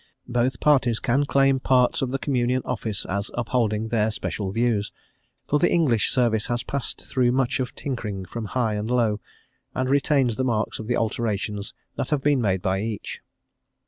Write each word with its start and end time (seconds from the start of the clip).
Both 0.27 0.59
parties 0.59 0.99
can 0.99 1.25
claim 1.25 1.59
parts 1.59 2.01
of 2.01 2.09
the 2.09 2.17
Communion 2.17 2.63
Office 2.65 3.05
as 3.05 3.29
upholding 3.35 3.89
their 3.89 4.09
special 4.09 4.51
views, 4.51 4.91
for 5.45 5.59
the 5.59 5.71
English 5.71 6.09
service 6.09 6.47
has 6.47 6.63
passed 6.63 7.05
through 7.05 7.31
much 7.33 7.59
of 7.59 7.75
tinkering 7.75 8.25
from 8.25 8.45
High 8.45 8.73
and 8.73 8.89
Low, 8.89 9.19
and 9.75 9.91
retains 9.91 10.37
the 10.37 10.43
marks 10.43 10.79
of 10.79 10.87
the 10.87 10.97
alterations 10.97 11.75
that 11.97 12.09
have 12.09 12.23
been 12.23 12.41
made 12.41 12.63
by 12.63 12.81
each. 12.81 13.21